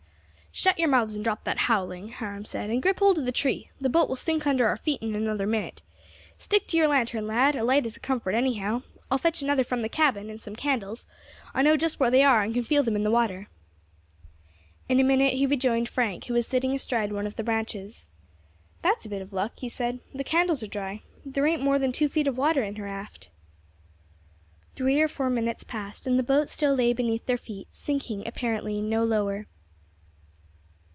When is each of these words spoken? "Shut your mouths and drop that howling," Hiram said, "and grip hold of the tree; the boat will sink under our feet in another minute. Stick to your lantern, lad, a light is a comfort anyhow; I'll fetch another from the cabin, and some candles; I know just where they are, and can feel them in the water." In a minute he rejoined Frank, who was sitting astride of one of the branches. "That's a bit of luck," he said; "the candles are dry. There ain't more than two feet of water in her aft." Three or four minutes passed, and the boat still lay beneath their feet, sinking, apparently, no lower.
"Shut 0.53 0.77
your 0.77 0.89
mouths 0.89 1.15
and 1.15 1.23
drop 1.23 1.45
that 1.45 1.57
howling," 1.57 2.09
Hiram 2.09 2.43
said, 2.43 2.69
"and 2.69 2.83
grip 2.83 2.99
hold 2.99 3.17
of 3.17 3.25
the 3.25 3.31
tree; 3.31 3.69
the 3.79 3.87
boat 3.87 4.09
will 4.09 4.17
sink 4.17 4.45
under 4.45 4.67
our 4.67 4.75
feet 4.75 5.01
in 5.01 5.15
another 5.15 5.47
minute. 5.47 5.81
Stick 6.37 6.67
to 6.67 6.77
your 6.77 6.89
lantern, 6.89 7.25
lad, 7.25 7.55
a 7.55 7.63
light 7.63 7.85
is 7.85 7.95
a 7.95 8.01
comfort 8.01 8.35
anyhow; 8.35 8.83
I'll 9.09 9.17
fetch 9.17 9.41
another 9.41 9.63
from 9.63 9.81
the 9.81 9.87
cabin, 9.87 10.29
and 10.29 10.41
some 10.41 10.57
candles; 10.57 11.07
I 11.53 11.61
know 11.61 11.77
just 11.77 12.01
where 12.01 12.11
they 12.11 12.21
are, 12.21 12.41
and 12.43 12.53
can 12.53 12.63
feel 12.63 12.83
them 12.83 12.97
in 12.97 13.03
the 13.03 13.09
water." 13.09 13.47
In 14.89 14.99
a 14.99 15.05
minute 15.05 15.35
he 15.35 15.45
rejoined 15.45 15.87
Frank, 15.87 16.25
who 16.25 16.33
was 16.33 16.47
sitting 16.47 16.75
astride 16.75 17.11
of 17.11 17.15
one 17.15 17.25
of 17.25 17.37
the 17.37 17.45
branches. 17.45 18.09
"That's 18.81 19.05
a 19.05 19.09
bit 19.09 19.21
of 19.21 19.31
luck," 19.31 19.53
he 19.59 19.69
said; 19.69 20.01
"the 20.13 20.25
candles 20.25 20.61
are 20.63 20.67
dry. 20.67 21.01
There 21.25 21.47
ain't 21.47 21.63
more 21.63 21.79
than 21.79 21.93
two 21.93 22.09
feet 22.09 22.27
of 22.27 22.37
water 22.37 22.61
in 22.61 22.75
her 22.75 22.87
aft." 22.87 23.29
Three 24.75 25.01
or 25.01 25.07
four 25.07 25.29
minutes 25.29 25.63
passed, 25.63 26.05
and 26.05 26.19
the 26.19 26.23
boat 26.23 26.49
still 26.49 26.73
lay 26.75 26.91
beneath 26.91 27.25
their 27.25 27.37
feet, 27.37 27.69
sinking, 27.71 28.27
apparently, 28.27 28.81
no 28.81 29.05
lower. 29.05 29.47